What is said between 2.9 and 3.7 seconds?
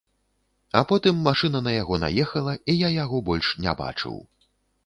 яго больш